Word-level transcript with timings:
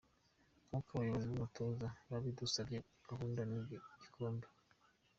Nkuko 0.67 0.89
abayobozi 0.93 1.25
n’umutoza 1.27 1.87
babidusabye 2.09 2.77
gahunda 3.09 3.41
ni 3.49 3.55
igikombe. 3.61 4.47